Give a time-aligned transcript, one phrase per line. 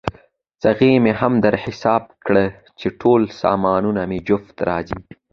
[0.61, 2.45] څغۍ مې هم در حساب کړه،
[2.79, 4.99] چې ټول سامانونه مې جفت راځي.